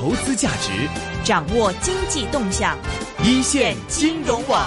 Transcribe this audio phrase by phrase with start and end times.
[0.00, 0.88] 投资价值，
[1.22, 2.74] 掌握经济动向，
[3.22, 4.66] 一线金融网。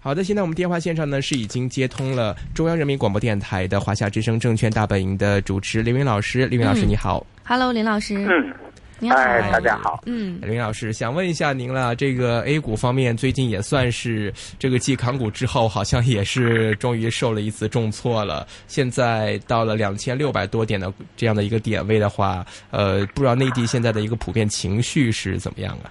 [0.00, 6.44] 好的，现在我们电话线上呢是已经接通了中央人民广播电台的华夏之声证券大本营的主持林云老师。
[6.46, 7.24] 林云老师，你好。
[7.44, 8.16] Hello，林老师。
[8.16, 8.52] 嗯。
[8.98, 9.16] 你好，
[9.50, 10.02] 大家好。
[10.06, 18.46] 嗯，林老师想问一下您了，这个 A 股方面最近也算是这个继港股之后，好像也是终于受了一次重挫了。
[18.68, 25.90] 现在到了两千六百多点的这样的一个点位的话，呃，不知道内地现在的一个普遍情绪是怎么样啊？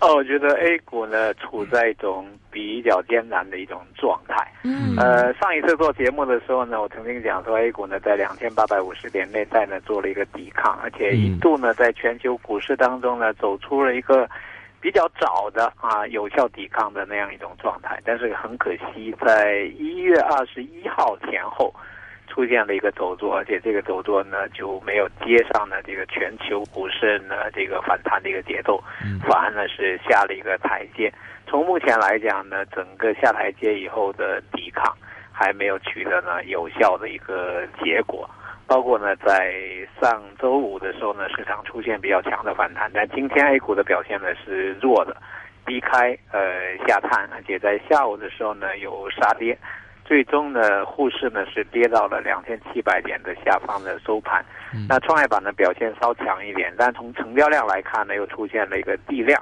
[0.00, 4.50] 哦，我觉得 A 股呢处在一种比较艰难的一种状态。
[4.64, 14.26] 嗯，呃，上一次做节目的时候呢，我曾经讲说 A 股呢在两千八百五十点内在呢做了一个抵抗，而且一度呢在全球股市当中呢走出了一个
[14.80, 18.00] 比较早的啊有效抵抗的那样一种状态。
[18.04, 21.74] 但是很可惜，在一月二十一号前后。
[22.30, 28.82] 出现了一个走弱，而且这个走弱呢就没有接上呢这个全球股市呢这个反弹的一个节奏，
[29.28, 31.12] 反而呢是下了一个台阶。
[31.46, 34.96] 从目前来讲呢，整个下台阶以后的抵抗
[35.32, 38.30] 还没有取得呢有效的一个结果。
[38.66, 39.52] 包括呢在
[40.00, 45.16] 上周五的时候呢，市场出现比较强的反弹，但今天 A 股的表现呢是弱的，
[45.66, 49.58] 低开呃下探，而且在下午的时候呢有杀跌。
[50.10, 54.44] 最终呢，沪市呢是跌到了两千七百点的下方的收盘。
[54.88, 59.40] 那创业板呢表现稍强一点，但从成交量来看呢，又出现了一个地量，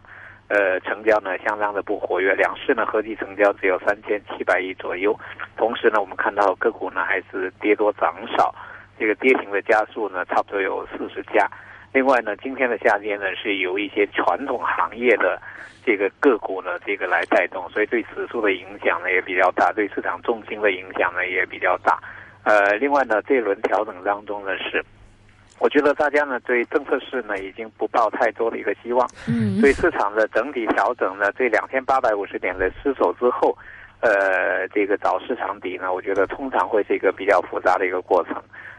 [0.49, 2.35] 呃，成交呢相当的不活跃。
[2.35, 5.19] 两市呢合计成交只有三千七百亿左右。
[5.57, 8.55] 同时呢，我们看到个股呢还是跌多涨少，
[8.99, 11.49] 这个跌停的家数呢差不多有四十家。
[11.93, 15.41] 另外呢，今天的下跌呢是由一些传统行业的。
[15.87, 21.99] 这个个股呢，这个来带动，所以对指数的影响呢也比较大，对市场重心的影响呢也比较大。
[22.43, 24.85] 呃，另外呢，这一轮调整当中呢是，
[25.59, 29.09] 我觉得大家呢对政策市呢已经不抱太多的一个希望。
[29.27, 29.63] 嗯。
[29.63, 33.57] 对市场的整体调整呢，这两千八百五十点的失守之后，
[34.01, 38.37] 呃，这个找市场底呢，我觉得通常会是一个比较复杂的一个过程。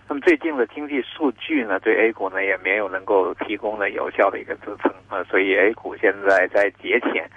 [0.07, 7.29] 那么最近的经济数据呢，对 A 股呢也没有能够提供了有效的一个支撑啊，所以 A 股现在在节前，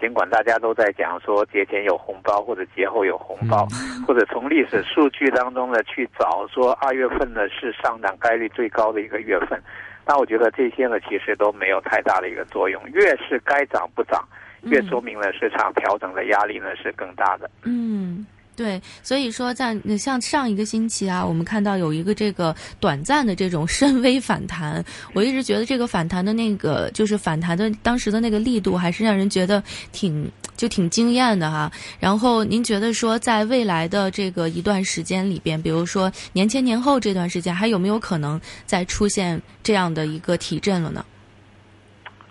[0.00, 3.64] 尽管大家都在讲说节前有红包或者节后有红包，
[4.08, 9.62] 或者从历史数据当中呢去找说二月份呢是上涨概率最高的一个月份，
[10.04, 14.26] 那我觉得这些呢其实都没有太大的一个作用，越是该涨不涨，
[14.70, 17.50] 越说明了市场调整的压力呢是更大的。
[17.62, 18.26] 嗯。
[18.56, 24.82] 对，所以说在像上一个星期啊，我们看到有一个这个短暂的这种深 V 反弹，
[25.12, 29.62] 我一直觉得这个反弹的那个就是反弹的当时的那个力度，还是让人觉得
[29.92, 31.70] 挺就挺惊艳的哈。
[32.00, 41.04] 然后您觉得说，在未来的这个一段时间里边，比如说年前年后这段时间，还有没有可能再出现这样的一个提振了呢？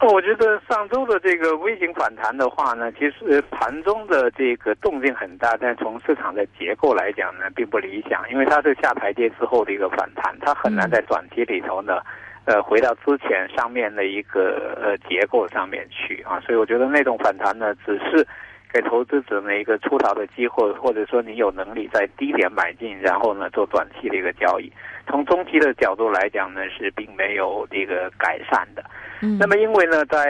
[0.02, 12.02] 我觉得上周的这个微型反弹的话呢，其实盘中的这个动静很大，但从市场的结构来讲呢，并不理想，因为它是下台阶之后的一个反弹，它很难在短期里头呢，
[12.46, 18.28] 呃，回到之前上面的一个呃结构上面去啊，所以我觉得那种反弹呢，只是
[18.76, 24.70] 给投资者呢一个出逃的机会，或者说你有能力在低点买进，然后呢做短期的一个交易。
[25.08, 28.84] 从中期的角度来讲呢，是并没有这个改善的。
[29.22, 30.26] 嗯那么，因为呢，在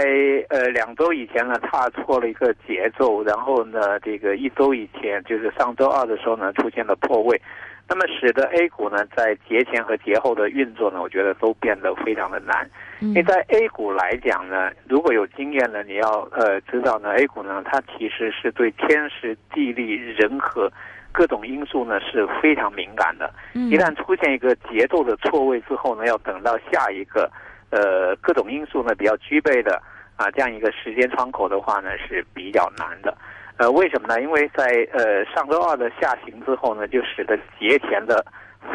[0.50, 7.42] 呃两周以前呢，踏错了一个节奏，然后呢，这个一周以前，就是上周二的时候呢，出现了破位，
[7.88, 12.70] 那么使得 A 股呢，在节前和节后的运作呢，我觉得都变得非常的难。
[13.00, 20.72] 因为在 A 股来讲呢，如果有经验呢，你要呃知道呢，A 股呢，它其实是对天时地利人和
[21.12, 23.32] 各种因素呢是非常敏感的。
[23.54, 27.32] 一旦出现一个节奏的错位之后呢，要等到下一个。
[27.72, 29.82] 呃，各种因素呢比较具备的
[30.16, 33.18] 啊，这样一个时间窗口的话呢是比较难的。
[33.58, 34.22] 呃，为什么呢？
[34.22, 38.26] 因为在呃上周二的下行之后呢，就使得节前的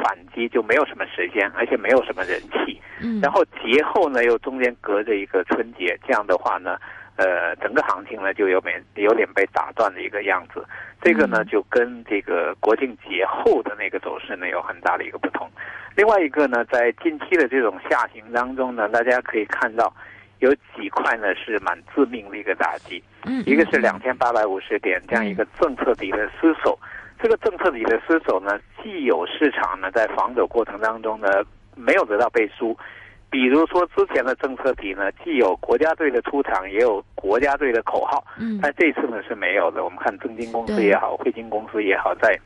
[0.02, 2.80] 反击就没有什么时间，而且没有什么人气。
[3.02, 3.20] 嗯。
[3.20, 6.78] 然后节后呢又中间隔着一个春节，这样的话呢，
[7.16, 10.64] 呃，整个行情呢就有点有点被打断的一个样子。
[11.02, 15.49] 这个呢就跟这个国庆节后的那个走势呢有很大的一个不同。
[15.96, 19.93] 另外一个呢，在近期的这种下行当中呢，大家可以看到，
[20.40, 23.02] 有几块呢是蛮致命的一个打击。
[23.25, 26.78] 嗯，一个是两千八百五十点这样一个政策底的失守。
[27.22, 31.28] 这个政策底的失守呢，既有市场呢在防守过程当中呢
[31.76, 32.76] 没有得到背书，
[33.31, 38.25] 比如说之前的政策底呢，既有国家队的出场，也有国家队的口号。
[38.38, 39.84] 嗯，但这次呢是没有的。
[39.84, 42.38] 我们看证金公司也好，汇金公司也好，在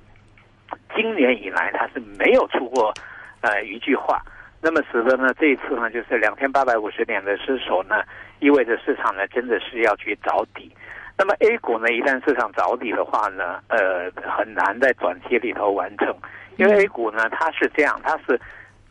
[0.97, 2.93] 今年以来它是没有出过。
[3.40, 4.23] 呃，一句话，
[4.64, 8.02] 那么使得呢这一次呢就是两千八百五十点的失守呢，
[8.40, 10.75] 意味着市场呢真的是要去找底。
[11.19, 16.16] 那么 A 股呢一旦市场找底的话呢，呃很难在短期里头完成，
[16.56, 18.40] 因为 A 股呢它是这样，它是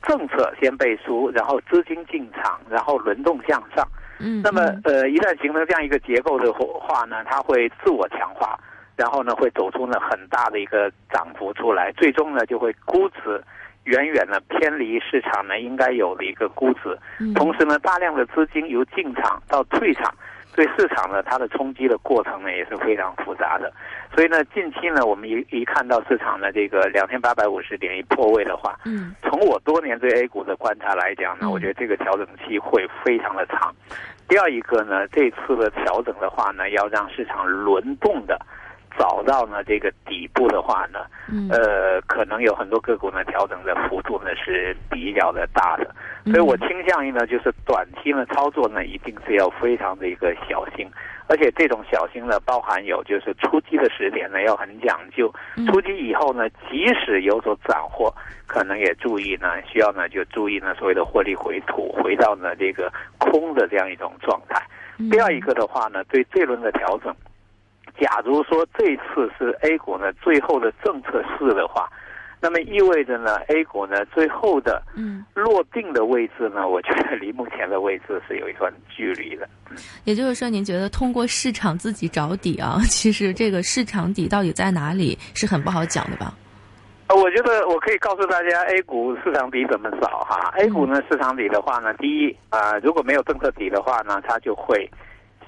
[0.04, 3.84] 政策先背书，然后资金进场，然后轮动向上。
[4.20, 8.60] 嗯，那么呃一旦形成这样一个结构的话呢，它会自我强化。
[8.96, 13.44] 然后呢，会走出呢很大的一个涨幅出来，最终呢就会估值
[13.86, 16.98] 远远的偏离市场呢应该有的一个估值。
[17.36, 20.14] 同时呢，大量的资金由进场到退场，
[20.56, 23.72] 对市场呢它的冲击的过程呢也是非常复杂的。
[24.14, 33.74] 所以呢，近期呢我们一一看到市场的这个两千八百五十点一破位的话，嗯，从我多年对 A 股的观察来讲呢，我觉得这个调整期会非常的长。
[34.28, 38.40] 第二一个呢，这次的调整的话呢，要让市场轮动的。
[38.98, 41.06] 找到呢这个底部的话呢，
[41.52, 45.94] 呃，可能有很多个股呢调整的幅度呢是比较的大的，
[46.32, 50.88] 所以我倾向于呢就是短期呢操作呢一定是要非常的一个小心，
[51.28, 55.34] 而且这种小心呢包含有就是出击的时点呢要很讲究，
[55.72, 58.14] 出击以后呢即使有所斩获，
[58.48, 64.62] 可能也注意呢需要呢就注意呢所谓的获利回吐，回到呢这个空的这样一种状态。
[65.10, 67.14] 第二一个的话呢，对这轮的调整。
[68.00, 71.88] 假如说这次是 A 股呢最后的政策市的话，
[72.42, 79.48] 那么意味着呢 A 股呢最后的嗯落定的位置呢，我觉得离目前的位置是有一段距离的。
[80.04, 86.34] 也就是说，您觉得通过市场自己找底啊， 其实这个市场底到底在哪里是很不好讲的吧？
[87.08, 94.90] 呃，我觉得我可以告诉大家，A 股市场底怎么找哈？A 股呢市场底的话呢，第一啊，如果没有政策底的话呢，它就会。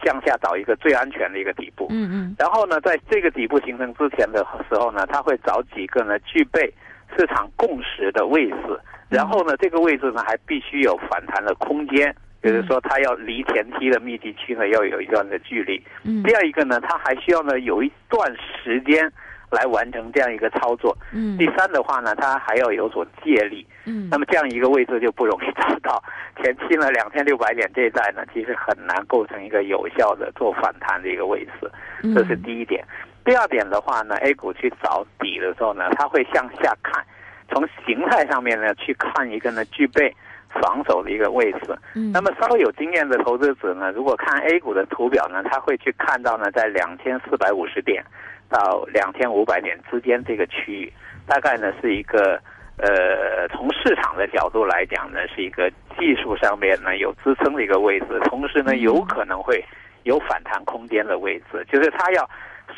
[0.03, 6.73] 向下找一个最安全的一个底部，嗯嗯，然后呢，在这个底部形成之前的时候呢，它会找几个呢具备
[7.17, 15.81] 市场共识的位置，然后呢，这个位置呢还必须有反弹的空间，就是说它要离前期的密集区呢要有一段的距离。
[16.03, 19.11] 嗯，第二一个呢，它还需要呢有一段时间。
[19.55, 20.95] 来完成这样一个操作。
[21.13, 23.65] 嗯，第三的话呢，它还要有所借力。
[23.85, 26.03] 嗯，那么这样一个位置就不容易找到。
[26.41, 31.71] 前期呢，两千六百点这一带呢，其实很难构成一个有效的做反弹的一个位置。
[32.13, 32.83] 这是第一点。
[33.23, 37.03] 第二点的话呢，A 股去找底的时候呢，它会向下看，
[37.49, 40.13] 从形态上面呢去看一个呢具备
[40.49, 41.77] 防守的一个位置。
[41.95, 48.03] 嗯，那么稍微有经验的投资者呢，如果看 A 股的图表呢，他会去看到呢，在两千四百五十点。
[48.49, 50.93] 到两千五百点之间这个区域，
[51.27, 52.39] 大概呢是一个
[52.77, 59.63] 呃，从市场的角度来讲呢，是一个技术上面呢有支撑的一个位置，同时呢有可能会
[60.03, 62.29] 有反弹空间的位置，就是它要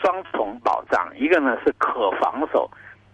[0.02, 2.69] 双重保障，一个呢是可防守，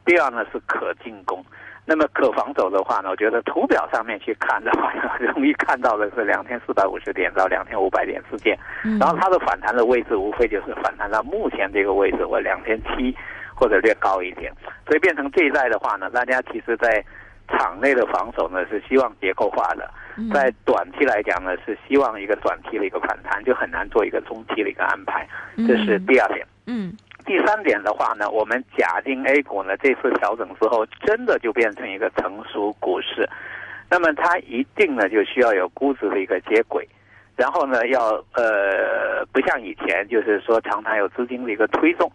[0.06, 1.44] 第二呢是可进攻。
[1.86, 8.58] 那么可防守的话呢，我觉得图表上面去看的话，容易看到的是两千四百五十点到两千五百点之间，
[9.00, 13.14] 然后它的反弹的位置无非就是反弹到目前这个位置或两千七
[13.54, 14.52] 或者略高一点，
[14.88, 17.04] 所以变成这一代的话呢，大家其实在
[17.50, 19.92] 场内的防守呢是希望结构化的，
[20.34, 25.28] 在短期来讲呢是希望一个短期的一个反弹，就很难做一个中期的一个安排，
[25.68, 26.48] 这是第二点。
[26.66, 26.96] 嗯。
[27.26, 33.28] 第三点的话呢，我们假定 A 股呢这次调整之后，真的就变成一个成熟股市，
[33.90, 36.88] 那么它一定呢就需要有估值的一个接轨，
[37.36, 42.12] 然后呢要呃不像以前就是说常常有资金的一个推动，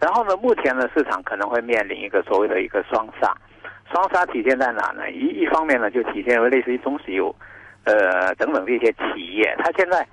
[0.00, 3.34] 然后呢目前呢市场可能会面临一个所谓的一个双杀，
[3.92, 5.10] 双杀体现在哪呢？
[5.10, 7.34] 一一方面呢就体现为类似于中石油，
[7.84, 10.06] 呃等等这些企业，它现在。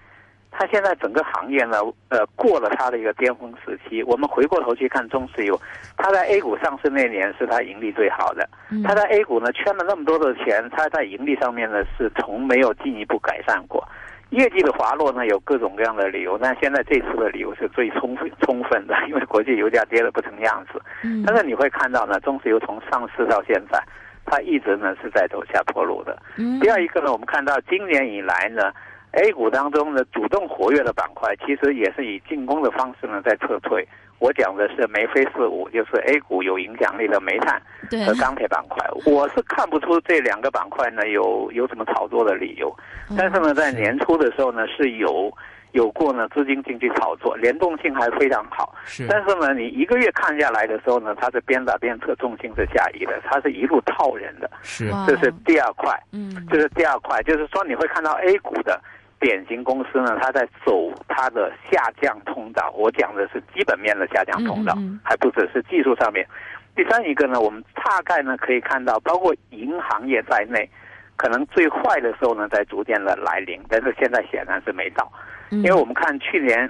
[0.56, 1.80] 它现在整个行业呢，
[2.10, 4.04] 呃，过了它的一个巅峰时期。
[4.04, 5.60] 我们回过头去看中石油，
[5.98, 8.48] 它在 A 股上市那年是它盈利最好的。
[8.84, 13.84] 它在 A 股呢圈了那么多的钱，它在盈利上面呢是从没有进一步改善过。
[14.30, 20.80] 业绩的滑落呢有各种各样的理由，但现在这次的理由是最充分充分的， 因为国际油价跌得不成样子。
[21.26, 23.84] 但是你会看到呢，中石油从上市到现在，
[24.26, 26.18] 它一直呢是在走下坡路的。
[26.62, 28.72] 第二一个呢，我们看到今年以来呢。
[29.14, 33.88] A 股当中的主动活跃的板块，其实也是以进攻的方式呢在撤退。
[34.20, 37.62] 我讲的是眉飞色舞，就是 A 股有影响力的煤炭
[38.08, 38.84] 和钢铁板块。
[39.06, 42.74] 我是看不出这两个板块呢有有什么炒作的理由。
[43.18, 45.32] 但是呢，在年初的时候呢是有
[45.74, 48.74] 有过呢资金进去炒作，联动性还非常好。
[48.86, 49.06] 是。
[49.08, 54.50] 但是呢，你一个月看下来的时候呢，它是边打边撤，重心是下移的，它是一路套人的。
[54.64, 54.90] 是。
[55.06, 55.92] 这是第二块。
[56.14, 56.48] 嗯。
[56.50, 58.82] 这是第二块，就是说你会看到 A 股的。
[59.24, 62.70] 典型公司呢，它在走它的下降通道。
[62.76, 66.28] 我讲的是基本面的下降通道，还不只是技术上面。
[66.76, 70.70] 第三一个呢，我们大概呢可以看到，包括银行业在内，
[71.16, 75.10] 可能最坏的时候呢在逐渐的来临，但是现在显然是没到，
[75.52, 76.70] 嗯因为我们看去年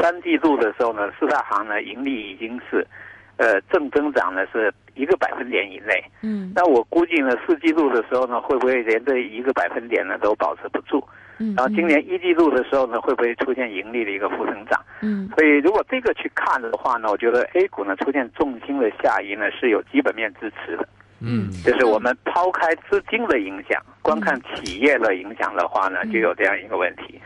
[0.00, 2.84] 三季度的时候呢，四大行呢盈利已经是
[3.36, 11.06] 呃正增长呢是一个百分点以内，嗯那我估计呢四季度的时候呢会不会连这一个百分点呢都保持不住？
[11.38, 14.80] 嗯，然后今年一季度的时候呢会不会出现盈利的一个负增长？
[15.00, 20.88] 嗯所以如果这个去看的话呢，我觉得 A 股呢出现重心的下移呢是有基本面支持的。
[21.24, 27.20] 嗯就是我们抛开资金的影响，光看企业的影响的话呢，嗯就有这样一个问题。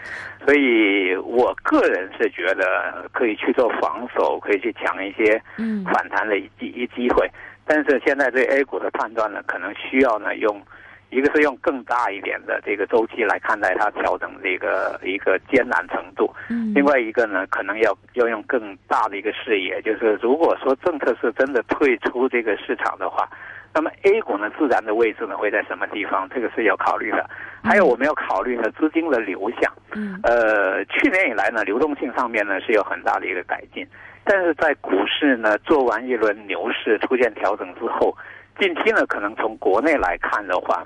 [0.44, 7.28] 所以我个人是觉得可以去做防守，可以去抢一些嗯反弹的一机一机会。
[7.66, 10.62] 但是现在对 A 股的判断呢，可能需要呢用。
[11.10, 23.28] 一个是用更大一点的这个周期来看待它调整的一个一个艰难程度，嗯，另外一个呢，可能要要用更大的一个视野，就是如果说政策是真的退出这个市场的话，
[23.72, 26.28] 那么 A 股呢自然的位置呢会在什么地方？
[26.28, 27.28] 这个是要考虑的。
[27.62, 29.72] 还有我们要考虑呢资金的流向。
[29.94, 33.86] 嗯呃，去年以来呢，流动性上面呢是有很大的一个改进，
[34.25, 38.16] 但是在股市呢做完一轮牛市出现调整之后，
[38.58, 40.84] 近期呢可能从国内来看的话。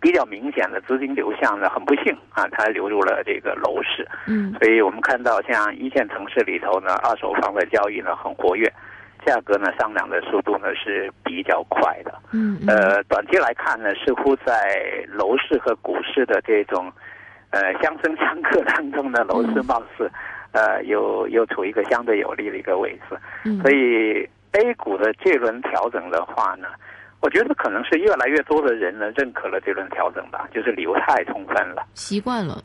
[0.00, 4.08] 比较明显的资金流向呢，很不幸啊，它流入了这个楼市。
[4.26, 8.72] 嗯所以我们看到，像一线城市里头呢，二手房的交易呢很活跃，
[9.26, 12.14] 价格呢上涨的速度呢是比较快的。
[12.32, 16.90] 嗯呃，短期来看呢，似乎在楼市和股市的这种
[17.50, 20.10] 呃相生相克当中呢，楼市貌似
[20.52, 23.16] 呃又又处于一个相对有利的一个位置。
[23.44, 26.68] 嗯，所以 A 股的这轮调整的话呢，
[27.20, 31.86] 我觉得可能是越来越多的人呢认可了这轮调整吧，就是理由太充分了。
[31.94, 32.62] 习惯了，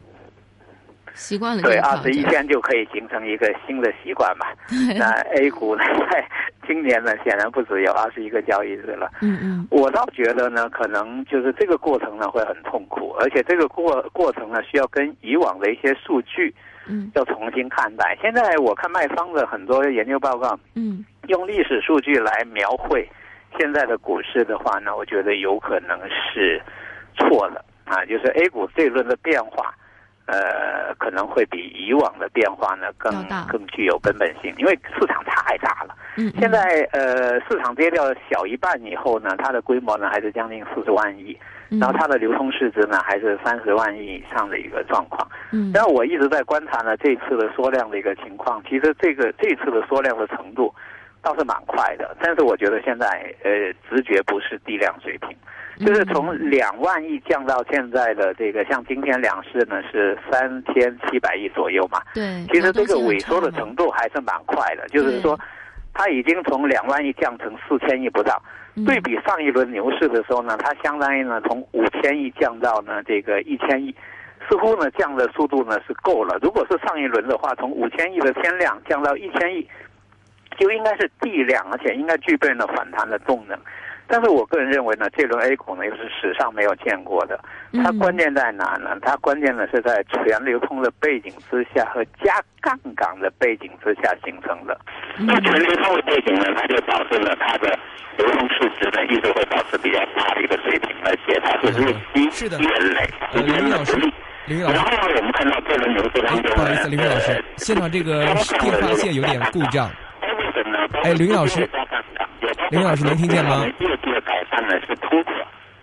[1.13, 4.45] 习惯了对，二十一天就可以形成一个新的习惯嘛。
[4.97, 6.25] 那 A 股呢，在
[6.67, 9.11] 今年呢，显然不只有二十一个交易日了。
[9.21, 16.53] 嗯嗯我倒觉得呢，可能就是这个过程呢会很痛苦，而且这个过过程呢需要跟以往的一些数据
[16.87, 18.17] 嗯要重新看待。
[18.21, 23.07] 现在我看卖方的很多研究报告，嗯用历史数据来描绘
[23.57, 26.61] 现在的股市的话呢，我觉得有可能是
[27.15, 29.73] 错了啊，就是 A 股这一轮的变化。
[30.27, 33.13] 呃，可能会比以往的变化呢更
[33.47, 35.93] 更具有根本性，因为市场太大了。
[36.17, 36.59] 嗯，现在
[36.93, 41.37] 呃，市场跌掉小一半以后呢，它的规模呢还是将近四十万亿，
[41.69, 45.29] 嗯然后它的流通市值呢还是三十万亿以上的一个状况。
[45.51, 50.73] 嗯然后我一直在观察呢这次的缩量的一个情况，其实这个这次的缩量的程度
[51.25, 53.07] 倒是蛮快的，但是我觉得现在
[53.43, 53.51] 呃
[53.89, 55.35] 直觉不是低量水平，
[55.83, 65.37] 就是从两万亿降到现在的这个，像今天两市呢是三千七百亿左右嘛，对，其实这个萎缩的程度还是蛮快的，就是说，
[65.95, 68.39] 它已经从两万亿降成四千亿不到。
[68.45, 73.95] 嗯对比上一轮牛市的时候呢，它相当于呢从五千亿降到呢这个一千亿，
[74.49, 76.37] 似乎呢降的速度呢是够了。
[76.41, 79.65] 如果是上一轮的话，从五千亿的天量降到一千亿，
[80.57, 83.57] 就应该是地量，而且应该具备了反弹的动能。
[84.07, 87.39] 但是我个人认为呢，这轮 A 股呢又是史上没有见过的。
[87.73, 88.95] 它嗯关键在哪呢？
[89.01, 94.79] 它关键呢是在全流通的背景之下和加杠杆的背景之下形成的。
[95.17, 97.75] 嗯那全流通的背景呢，它就导致了它的
[98.17, 104.13] 流通市值呢一直会保持比较大的一个水平，而且它是日积是的月累，呃时间林老师的不利。
[104.45, 108.23] 林老师，然后呢，我们看到这轮牛市当哎，中呢，不好意思，林宇老师呃，现场这个
[108.59, 109.89] 电话线有点故障。
[111.03, 111.67] 哎林老师
[112.71, 113.65] 林老师能听见吗
[114.25, 114.95] 改善呢是。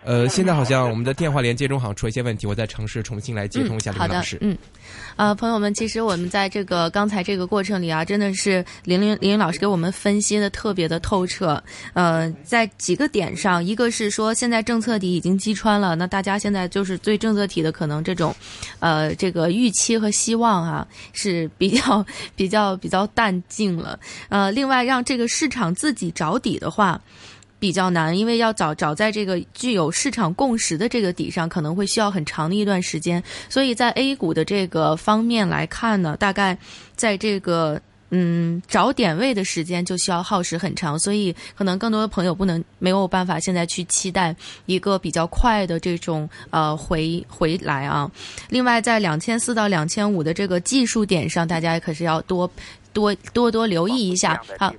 [0.04, 4.58] 呃，现在好像我们的电话连接中好像出了一些问题，我再尝试重新来接通一下、好的林老师。，嗯，
[5.14, 11.62] 啊，朋友们，其实我们在这个刚才这个过程里啊，真的是林林林林老师给我们分析的特别的透彻。
[11.94, 18.34] 呃，在几个点上，一个是说现在政策底已经击穿了，那大家现在就是对政策体的可能这种，
[18.80, 22.04] 呃，这个预期和希望啊是比较
[22.34, 23.98] 比较比较淡静了。
[24.28, 27.00] 呃，另外让这个市场自己找底的话。
[27.62, 33.22] 比较难，因为要找找在这个具有市场共识的这个底上，可能会需要很长的一段时间。
[33.48, 36.58] 所以在 A 股的这个方面来看呢，大概
[36.96, 44.34] 在这个嗯找点位的时间就需要耗时很长，所以可能更多的朋友不能没有办法现在去期待
[44.66, 48.10] 一个比较快的这种呃回回来啊。
[48.48, 52.50] 另外，在两千四到两千五的这个技术点上，大家可是要多。
[52.92, 54.40] 多多多留意一下。
[54.58, 54.72] 好，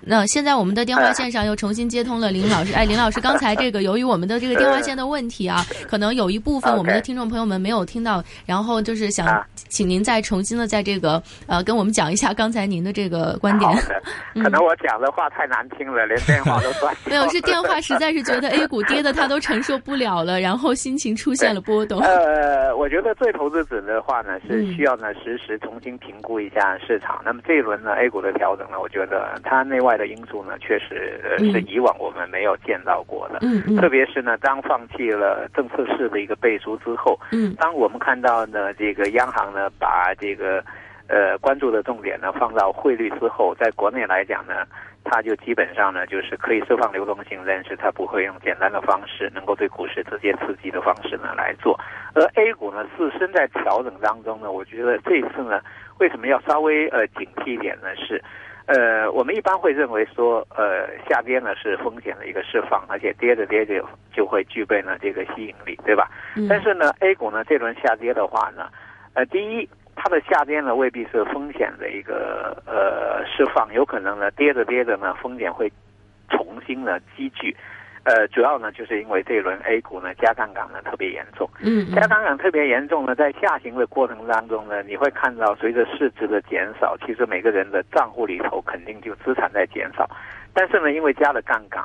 [0.00, 2.74] 那现在我们的电话线上又重新接通了林老师。
[2.74, 13.70] 哎，林老师， 刚才这个由于我们的这个电话线的问题啊，可能有一部分我们的听众朋友们没有听到，然后就是想请您再重新的在这个呃跟我们讲一下刚才您的这个观点。
[14.34, 16.94] 可能我讲的话太难听了，连电话都断。
[17.06, 22.00] 没有，是电话实在是觉得 A 股跌的他都承受不了了，然后心情出现了波动。
[22.00, 27.20] 呃，我觉得对投资者的话呢，是需要呢实时重新评估一下市场。
[27.24, 33.40] 那么这一轮呢 A 股的调整呢，我觉得它内外的因素呢，确实是以往我们没有见到过的。
[33.42, 33.76] 嗯嗯。
[33.76, 40.64] 特别是呢，当放弃了政策式的一个背书之后，嗯，当我们看到呢这个央行呢把这个
[41.10, 44.64] 呃关注的重点呢放到汇率之后，在国内来讲呢。
[45.02, 51.74] 它就基本上呢，就是可以释放流动性，但是它不会用简单的方式，能够对股市直接刺激的方式呢来做。
[52.14, 55.62] 而 A 股呢自身在调整当中呢，我觉得这次呢，
[55.98, 57.88] 为什么要稍微呃警惕一点呢？
[57.96, 58.22] 是，
[58.66, 66.10] 呃，我们一般会认为说，呃，下跌呢是风险的一个释放，而且跌着跌着就会具备呢这个吸引力，对吧？
[66.46, 68.68] 但是呢，A 股呢这轮下跌的话呢，
[69.14, 69.66] 呃，第一。
[70.02, 75.70] 它的下跌呢，未必是风险的一个呃释放，有可能呢跌着跌着呢，风险会
[76.30, 77.54] 重新呢积聚，
[78.04, 90.08] 呃，主要呢就是因为这一轮 A 股呢加杠杆呢特别严重，嗯，加杠杆特别严重呢，在下行的过程当中呢，你会看到随着市值的减少，其实每个人的账户里头肯定就资产在减少，
[90.54, 91.84] 但是呢，因为加了杠杆，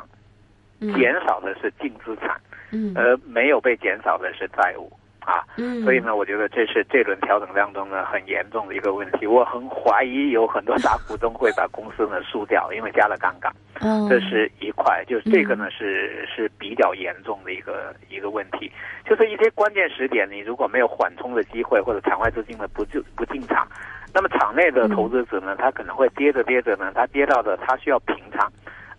[0.96, 2.40] 减少的是净资产，
[2.72, 4.90] 嗯，而没有被减少的是债务。
[5.26, 9.26] 啊，嗯，所以呢，我觉得这是这轮调整当中呢很严重的一个问题。
[9.26, 13.52] 我很怀疑有很多大股东会把公司呢输掉，因为加了杠杆。
[13.82, 18.72] 嗯，这是一块，就是这个呢是是比较严重的一个一个问题。
[19.04, 23.68] 就是一些关键时点，你如果没有缓冲的机会，或者场外资金呢不就不进场，
[24.14, 28.48] 那么场内的投资者呢，他可能会跌着跌着呢，他跌到的他需要平仓，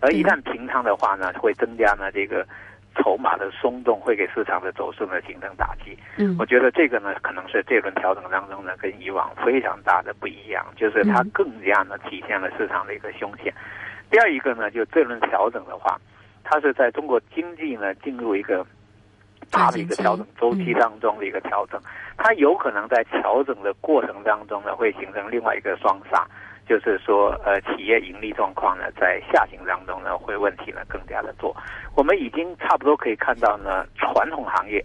[0.00, 2.44] 而一旦平仓的话呢，会增加呢这个。
[2.96, 5.96] 筹码的松动会给市场的走势呢形成打击。
[6.18, 13.52] 嗯，我觉得这个呢可能是这轮调整当中呢跟以往非常大的不一样，就是它更加呢体现了市场的一个凶险。
[14.10, 15.98] 第二一个呢，就这轮调整的话，
[16.44, 18.64] 它是在中国经济呢进入一个
[19.50, 21.80] 大的一个调整周期当中的一个调整，
[22.16, 26.26] 它有可能在调整的过程当中呢会形成另外一个双杀。
[26.66, 31.54] 就是说，呃，企业盈利状况呢，在下行当中呢，会问题呢更加的多。
[31.94, 34.84] 我们已经差不多可以看到呢，传统行业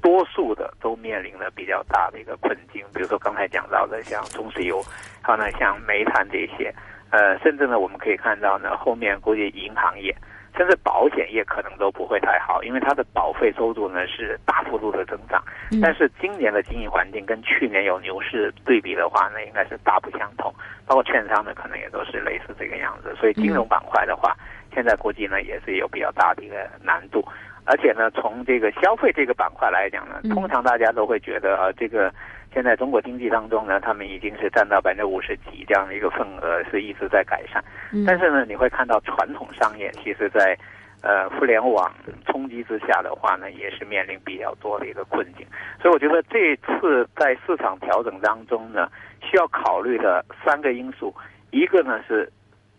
[0.00, 2.82] 多数的都面临了比较大的一个困境。
[2.94, 4.82] 比如说刚才讲到的，像中石油，
[5.20, 6.74] 还有呢像煤炭这些，
[7.10, 10.16] 呃，甚至呢我们可以看到呢，后面估计银行业。
[10.56, 15.42] 甚至保险业可能都不会太好，因为它的保费收入呢是大幅度的增长。
[15.80, 20.52] 但是今年的经营环境跟去年有牛市对比的话呢，应该是大不相同。
[20.86, 23.14] 包括券商呢，可能也都是类似这个样子。
[23.14, 24.36] 所以金融板块的话，
[24.74, 27.24] 现在估计呢也是有比较大的一个难度。
[27.70, 32.12] 而且呢，从这个消费这个板块来讲呢，通常大家都会觉得啊，这个。
[32.52, 37.62] 现在中国经济当中呢，他们已经是占到百分之五十几这样的一个份额，是一直在改善。
[38.04, 40.58] 但是呢，你会看到传统商业其实，在
[41.00, 41.88] 呃互联网
[42.26, 45.46] 冲击之下的话呢，也是面临比较多的一个困境。
[45.80, 48.88] 所以我觉得这次在市场调整当中呢，
[49.22, 51.14] 需要考虑的三个因素，
[51.52, 52.28] 一个呢是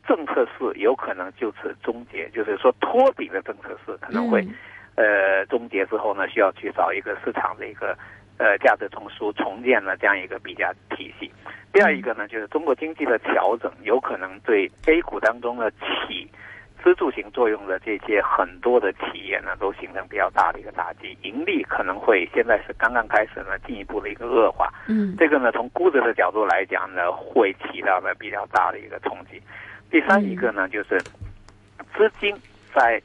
[0.06, 4.46] 政策是有可能就此终结，就是说托底的政策是可能会
[4.96, 7.98] 呃终结之后呢，需要去找一个市场的一个。
[8.38, 11.32] 呃，价值中枢重建了这样一个比价体系。
[11.72, 16.28] 第二一个呢，就是中国经济的调整，有可能对 A 股当中的起
[16.84, 24.74] 支柱型作用的这些很多的企业呢，都形成比较大的一个打击，盈利可能会现在是刚刚开始呢，进一步的一个恶化。
[24.88, 29.40] 嗯，这个呢，从估值的角度来讲呢，会起到了比较大的一个冲击。
[29.92, 31.00] 第三一个呢，就是
[31.96, 32.36] 资金
[32.74, 33.00] 在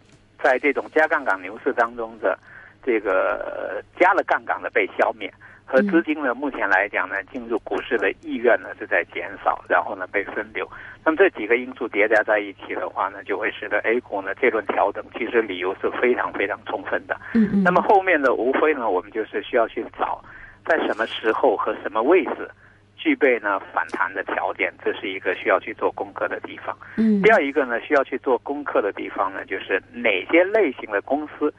[0.46, 2.38] 在这种加杠杆牛市当中的。
[2.86, 5.28] 这个加了杠杆的被消灭，
[5.64, 10.64] 和资金呢，目前来讲呢，进入股市的意愿呢是在减少，然后呢被分流。
[11.04, 17.20] 那么这几个因素叠加在一起的话呢，就会使得 A 股呢这轮调整其实理由是非常非常充分的。
[17.34, 17.64] 嗯嗯。
[17.64, 20.22] 那么后面呢，无非呢，我们就是需要去找
[20.64, 22.48] 在什么时候和什么位置
[22.96, 26.76] 具备呢反弹的条件，这是一个需要去做功课的地方。
[26.96, 27.22] 嗯。
[27.22, 31.52] 第二一个呢，需要去做功课的地方呢，就是哪些类型的公司。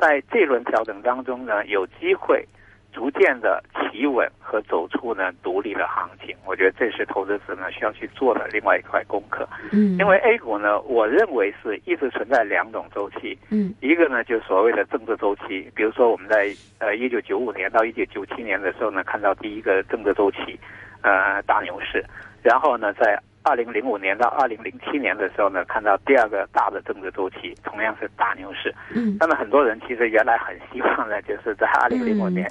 [0.00, 2.44] 在这轮调整当中呢，有机会
[2.94, 9.46] 逐渐的企稳和走出呢独立的行情，我觉得这是投资者呢需要去做的另外一块功课。
[9.72, 13.36] 嗯，因为 A 股呢，我认为是一直存在两种周期。
[13.50, 20.58] 嗯，一个呢就所谓的政治周期，比如说我们在呃一九九五年到一九九七年的时候呢，看到第一个政治周期，
[21.02, 22.04] 呃大牛市，
[22.42, 28.74] 然后呢在二零零五年到二零零七年的时候呢，看到第二个大的政治周期，同样是大牛市。
[28.94, 32.48] 嗯，那么很多人其实原来很希望呢， 就是在二零零五年、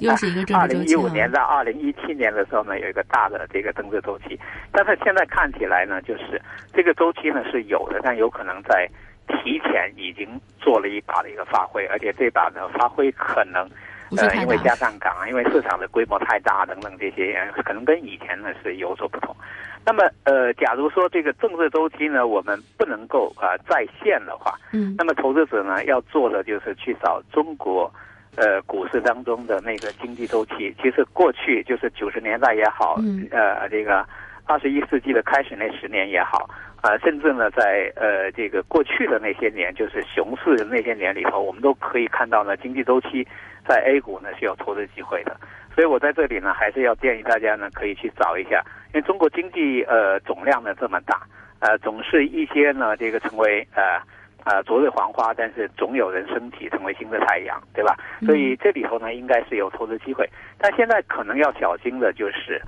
[0.56, 4.40] 二零一五年到二零一七年的时候呢，有一个大的这个政治周期。
[4.72, 6.40] 但是现在看起来呢，就是
[6.72, 8.88] 这个周期呢是有的，但有可能在
[9.28, 13.68] 提前已经做了一把的一个发挥，而且这把呢发挥可能。
[14.16, 19.36] 呃，因为加上港，因为市场的规模太大等等这些，可能跟以前呢是有所不同。
[19.86, 27.92] 那么，呃，假如说这个政治周期呢，我们不能够啊再现的话，嗯，那么投资者呢要做的就是去找中国，
[28.36, 30.74] 呃，股市当中的那个经济周期。
[30.82, 34.08] 其实过去就是九十年代也好，嗯，呃，这个
[34.46, 36.50] 二十一世纪的开始那十年也好，
[36.84, 43.26] 啊，甚至呢在呃这个过去的那些年，就是熊市的那些年里头，我们都可以看到呢经济周期。
[43.66, 45.40] 在 A 股呢是有投资机会的，
[45.74, 48.62] 所以我在这里呢还是要建议大家呢可以去找一下，
[48.94, 51.22] 因为中国经济呃总量呢这么大，
[51.60, 54.02] 呃总是一些呢这个成为呃
[54.44, 57.96] 呃昨日黄花，但是总有人升起成为新的太阳，对吧？
[58.26, 62.62] 所以这里头呢应该是有投资机会，但现在可能要小心的就是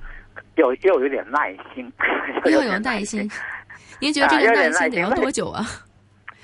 [0.54, 1.92] 要要有点耐心，
[2.50, 3.28] 要有耐心。
[4.00, 5.64] 您觉得这个耐心得要多久啊？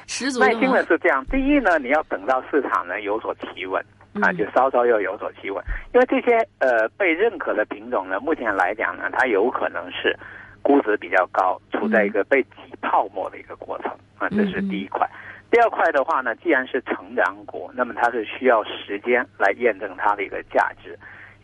[0.07, 3.85] 十足耐心呢是这样，第一呢你要等到市场呢有所企稳。
[4.21, 10.15] 啊，就稍稍要有所企稳，因为这些呃被认可的品种呢，目前来讲呢，它有可能是
[10.61, 15.09] 估值比较高，处在一个被挤泡沫的一个过程啊，这是第一块。
[15.51, 20.95] 第二块的话呢，既然是成长股，那么它是需要时间来验证它的一个价值，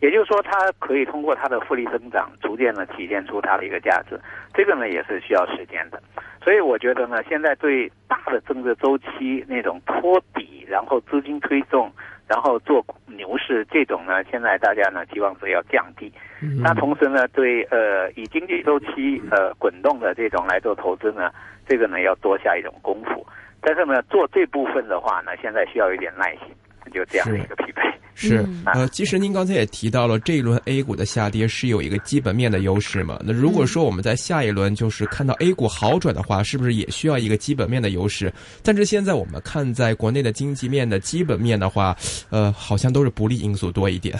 [0.01, 4.19] 也就是说，它可以通过它的复利增长，逐渐的体现出它的一个价值，
[4.53, 6.01] 这个呢也是需要时间的。
[6.43, 11.91] 所以我觉得呢，现在对大的政治周期那种托底，然后资金推动。
[12.29, 16.13] 然后做牛市这种呢，现在大家呢期望是要降低。
[16.61, 21.31] 那同时呢，对呃以经济周期呃滚动的这种来做投资呢，
[21.67, 23.25] 这个呢要多下一种功夫。
[23.61, 26.53] 但是呢，做这部分的话呢，现在需要一点耐心，
[26.93, 27.89] 就这样的一个匹配。
[28.27, 33.19] 是，呃，其实您刚才也提到了，这一轮 A 股的下跌是有一个基本面的优势嘛？
[33.23, 38.31] 那如果说我们在下一轮就是看到 A 股好转的话，是不是也需要一个基本面的优势？
[38.61, 41.95] 但是现在我们看在国内的经济面的基本面的话，
[42.29, 44.19] 呃，好像都是不利因素多一点。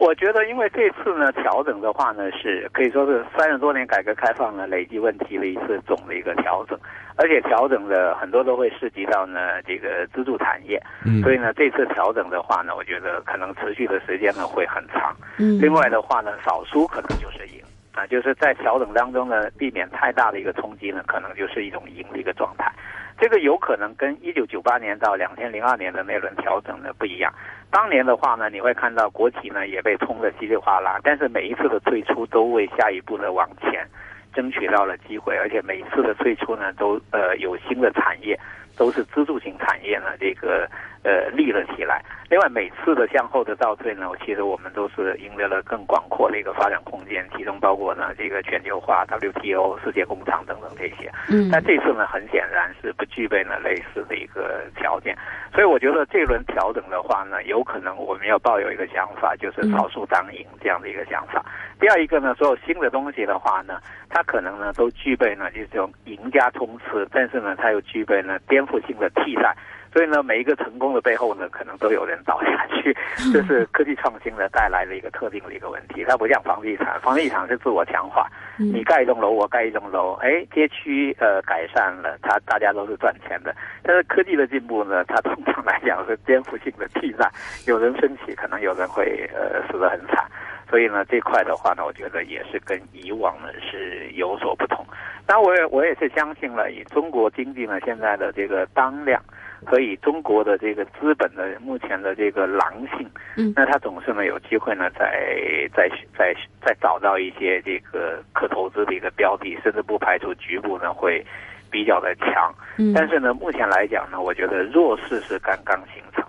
[0.00, 6.78] 我觉得，因为这次呢调整的话呢，是可以说是三十多年改革开放呢累计问题的一次总的一个调整，
[7.16, 22.72] 而且调整的很多都会涉及到呢这个支柱产业，嗯，所以呢这次调整的话呢，我觉得可能持续的时间呢会很长，嗯，另外的话呢少输可能就是赢啊，就是在调整当中呢避免太大的一个冲击呢，可能就是一种赢的一个状态。
[23.18, 27.30] 这个有可能跟一九九八年到两千零二年的那轮调整呢不一样。
[27.70, 33.86] 当年的话呢，你会看到国企呢也被冲得稀里哗啦，但是每一次的退出都为下一步的往前
[34.34, 38.38] 争取到了机会，而且每一次的退出呢都呃有新的产业，
[38.76, 40.68] 都是支柱型产业呢这个
[41.02, 42.02] 呃立了起来。
[42.28, 51.10] 另外，每次的向后的倒退呢，其实我们都是赢得了更广阔的一个发展空间，其中包括呢这个全球化、WTO、世界工厂等等这些。
[51.28, 55.16] 嗯，但这次呢，很显然是不具备呢类似的一个条件，
[55.52, 61.44] 所以我觉得这轮调整的话呢，有可能我们要抱有一个想法，就是少数当赢这样的一个想法。
[61.80, 69.56] 第二一个呢，所有新的东西的话呢，它可能呢都具备呢这种赢家冲刺，但是呢，它又具备呢颠覆性的替代。
[69.92, 72.96] 所以呢，每一个成功的背后呢，可能都有人倒下去，
[73.34, 76.04] 这是科技创新呢带来的一个特定的一个问题。
[76.06, 83.52] 它不像房地产，房地产是自我强化，你盖一栋楼，我盖一栋楼，哎，街区呃改善了，它大家都是赚钱的。
[83.82, 87.28] 但是科技的进步呢，它通常来讲是颠覆性的替代，
[87.66, 90.24] 有人升起，可能有人会呃死得很惨。
[90.70, 94.86] 所以呢，这块的话呢，我觉得也是跟以往呢是有所不同。
[95.30, 99.22] 那我也我也是相信了，以中国经济呢现在的这个当量。
[99.66, 111.22] 和以中国的这个资本的目前的这个狼性，嗯，那它总是呢有机会呢再再再再找到一些这个可投资的一个标的，甚至不排除局部呢会
[111.70, 112.50] 比较的强。
[112.78, 116.24] 嗯，但是呢，目前来讲呢，我觉得弱势是刚刚形成，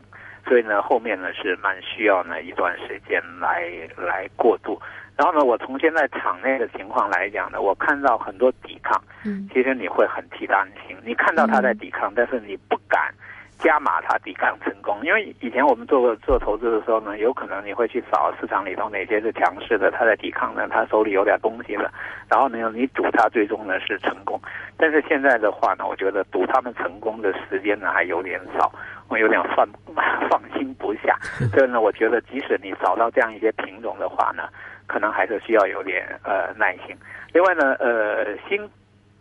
[0.45, 3.63] 所以呢后面呢是蛮需要呢一段时间来
[3.95, 4.77] 来过渡。
[5.17, 10.97] 然后呢，我从现在场内的情况来讲呢，我看到很多抵抗，嗯，其实你会很替他担心。
[11.05, 13.13] 你看到他在抵抗，但是你不敢
[13.59, 21.91] 加码他抵抗成功，因为以前我们做做投资的时候呢，有可能你会去找市场里头哪些是强势的，他在抵抗呢，他手里有点东西了，
[22.27, 24.41] 然后呢，你赌他最终呢是成功。
[24.77, 28.71] 但是现在的话呢，我觉得赌他们成功的时间呢还有点少，
[29.07, 29.67] 我有点放
[30.27, 31.15] 放心不下。
[31.53, 34.49] 所以呢，我觉得即使你找到这样一些品种的话呢。
[34.91, 36.93] 可能还是需要有点呃耐心。
[37.31, 38.69] 另外呢，呃，新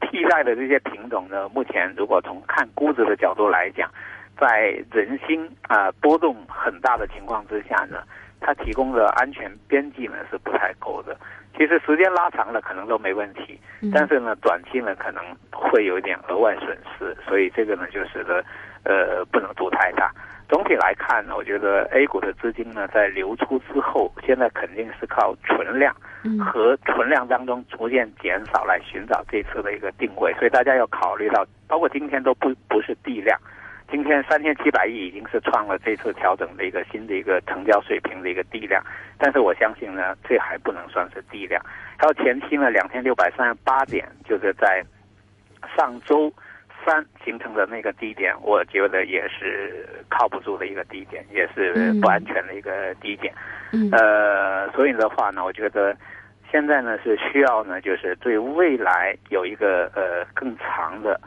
[0.01, 3.89] 替代的这些品种呢，目前如果从看估值的角度来讲，
[4.37, 8.03] 在人心啊波动很大的情况之下呢，
[8.41, 11.17] 它提供的安全边际呢是不太够的。
[11.57, 13.61] 其实时间拉长了可能都没问题，
[13.95, 18.43] 但是呢，短期呢可能会有一点额外损失，所以这个呢就使得
[18.83, 20.11] 呃不能赌太大。
[20.51, 25.95] 总体来看呢，我觉得 A 股的资金呢在流出之后，现在肯定是靠存量
[26.41, 33.39] 和存量当中逐渐减少来寻找这次的一个定位，所以大家要考虑到，包括今天都不不是地量。
[33.89, 38.85] 今天三千七百亿已经是创了这次调整的一个新的一个成交水平的一个地量，
[39.19, 41.65] 但是我相信呢，这还不能算是地量。
[41.97, 44.85] 还有前期呢，两千六百三十八点就是在
[45.77, 46.33] 上周
[46.85, 53.33] 三形成的那个低点，我觉得也是靠不住的一个低点，也是不安全的一个低点。
[53.93, 55.97] 呃，所以的话呢，我觉得
[56.51, 61.21] 现在呢是需要呢，就是对未来有一个呃更长的。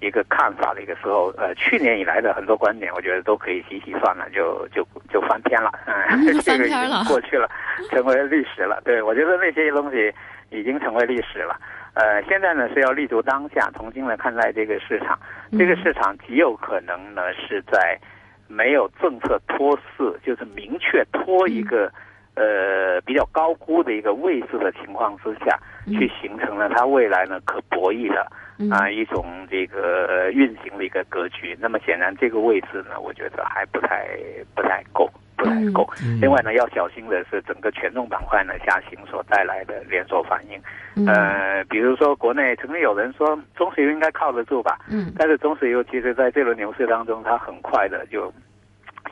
[0.00, 7.50] 一个看法的一个时候，呃，去年以来的很多观点，我觉得都可以洗洗算了，就就就翻篇了， 嗯， 这个已经过去了，
[7.90, 8.80] 成为历史了。
[8.84, 10.14] 对，我觉得那些东西
[10.50, 11.58] 已经成为历史了。
[11.98, 15.18] 呃，现在呢是要立足当下，重新来看待这个市场。
[15.58, 17.98] 这个市场极有可能呢是在
[18.46, 21.92] 没有政策托市，就是明确托一个
[22.36, 28.24] 呃比较高估的一个位置的情况之下，去形成了它未来呢可博弈的。
[28.72, 31.56] 啊，一种这个运行的一个格局。
[31.60, 34.08] 那么显然，这个位置呢，我觉得还不太
[34.54, 35.08] 不太够，
[35.38, 35.88] 不太够。
[36.20, 40.60] 另外呢，要小心的是整个权重板块呢下行所带来的连锁反应。
[41.06, 44.78] 呃，比如说国内曾经有人说中石油应该靠得住吧？
[44.90, 45.12] 嗯。
[45.16, 48.32] 但是中石油其实在这轮牛市当中，它很快的就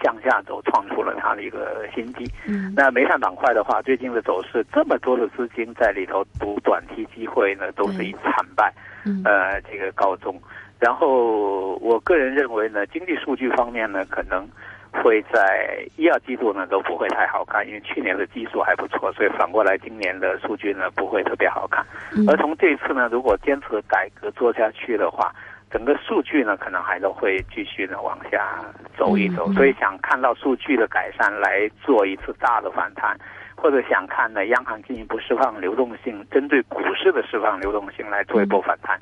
[0.02, 2.28] 向下走，创出了它的一个新低。
[2.46, 2.74] 嗯。
[2.76, 8.72] 那煤炭板块的话，最近的走势，这么多的资金在里头赌短期机会呢，都是以惨败。
[9.08, 10.34] 嗯呃，这个告终，
[10.80, 14.44] 然后我个人认为呢，经济数据方面呢，可能
[14.92, 21.84] 会在一二季度呢都不会太好看，因为去年的基数还不错，所以反过来今年的数据呢不会特别好看。
[22.28, 25.32] 而从这次呢，如果坚持改革做下去的话，
[25.70, 28.64] 整个数据呢可能还都会继续呢往下
[28.96, 33.16] 走一走，所以想看到数据的改善来做一次大的反弹。
[33.58, 39.00] 或者想看呢，央行进一步释放流动性，针对股市的释放流动性来做一波反弹，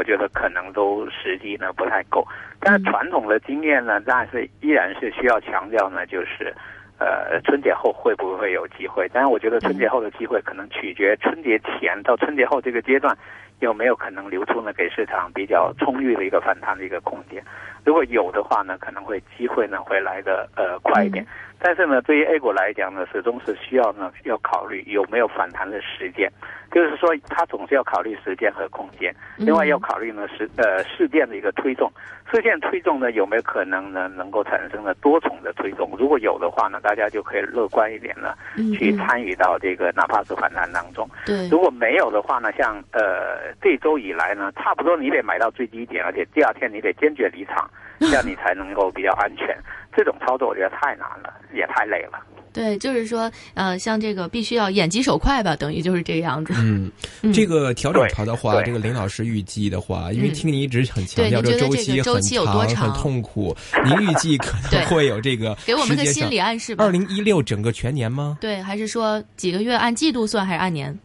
[0.00, 2.26] 我觉得可能都时机呢不太够。
[2.58, 6.54] 但是传统的经验呢，但是依然是需要强调呢，就是，
[6.98, 9.06] 呃，春节后会不会有机会？
[9.12, 13.14] 但是我觉得春节后的机会可能取决春节前到春节后这个阶段
[13.60, 17.42] 有没有可能流出呢，给市场比较充裕的一个反弹的一个空间。
[17.84, 21.24] 如果有的话呢，可能会机会呢会来的呃快一点。
[21.62, 26.30] 但是呢，对于 A 股来讲呢，始终是需要呢要考虑有没有反弹的时间，
[26.72, 29.14] 就是说它总是要考虑时间和空间。
[29.36, 31.92] 另外要考虑呢是呃事件的一个推动，
[32.32, 35.90] 事件推动呢有没有可能呢能够产生了多重的推动？
[35.98, 38.34] 如果有的话呢，大家就可以乐观一点呢，
[38.78, 41.06] 去参与到这个哪怕是反弹当中。
[41.26, 47.68] 对，如果没有的话呢，像呃这周以来呢，差不多你得买到最低点，而且第二天你得坚决离场。
[48.00, 49.54] 这样你才能够比较安全。
[49.94, 52.18] 这种操作我觉得太难了，也太累了。
[52.50, 56.54] 对，就是说，呃，像这个必须要眼疾手快吧，等于就是这个样子。
[56.56, 56.90] 嗯，
[57.30, 66.82] 这个调整潮的话，这个林老师预计的话，因为听你一直很强调这周期很长、很痛苦， 您预计可能会有这个给我们个心理暗示吧？
[66.82, 68.38] 二零一六整个全年吗？
[68.40, 70.98] 对，还是说几个月按季度算，还是按年？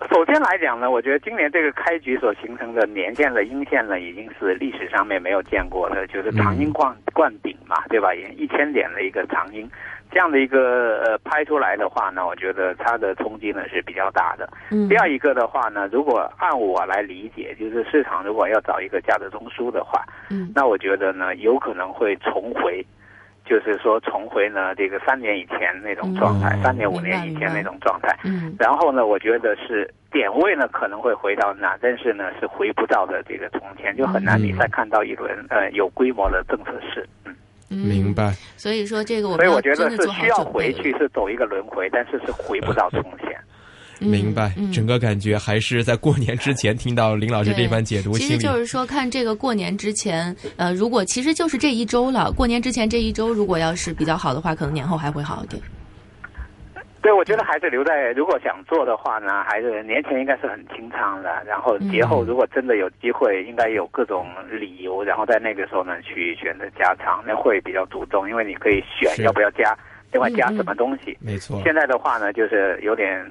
[0.08, 8.14] 首先来讲呢，我觉得今年这个开局所形成的年线的阴线呢，已经是历史上面没有见过的，就是长阴贯贯顶嘛，对吧？
[8.14, 9.70] 也一千点的一个长阴，
[10.10, 14.48] 这样的一个呃拍出来的话呢，我觉得它的冲击呢是比较大的。
[14.70, 14.88] 嗯。
[14.88, 22.84] 第二一个的话呢，如果按我来理解，就是市场如果要找一个价值中枢的话，嗯，那我觉得呢，有可能会重回。
[23.50, 28.16] 就是说重回呢这个三年以前那种状态，三年五年以前那种状态。
[28.22, 28.54] 嗯。
[28.60, 37.04] 然后呢，我觉得是点位呢可能会回到那，但是呢是回不到的这个从前，就很难你再看到一轮呃有规模的政策市。
[37.24, 37.34] 嗯。
[37.68, 38.30] 明白。
[38.56, 43.36] 所以说这个我所以我觉得是需要回去是走一个轮回，但是是回不到从前。
[44.00, 48.12] 明白，整个感觉还是在过年之前听到林老师这番解读。
[48.14, 55.62] 其实就是说，看这个过年之前，呃，如果其实就是这一周了，过年之前这一周，如果要是比较好的话，可能年后还会好一点。
[57.02, 69.76] 对，我觉得还是留在，如果想做的话呢，还是年前应该是很清仓的，然后节后如果真的有机会，应该有各种理由，然后在那个时候呢去选择加仓，那会比较主动，因为你可以选要不要加。
[70.12, 71.16] 另外加什么东西。
[71.20, 71.60] 没错。
[71.64, 73.24] 现在的话呢，就是有点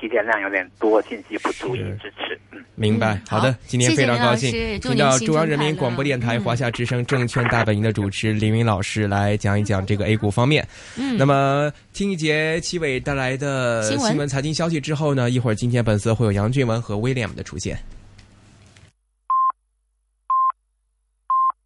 [0.00, 2.38] 提点量有点多，信息不足以支持。
[2.52, 3.20] 嗯，明白。
[3.28, 10.66] 好的，今天非常高兴听到中央人民广播电台华夏之声证券大本营的主持林云老师来讲一讲这个 A 股方面。
[10.96, 17.78] 嗯，那么听一节齐伟带来的新闻财经消息之后呢，一会儿今天本色会有杨俊文和威廉姆的出现。